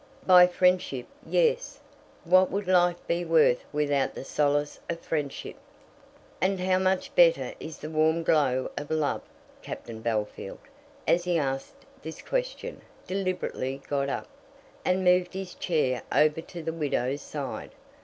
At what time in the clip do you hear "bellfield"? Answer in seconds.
10.01-10.57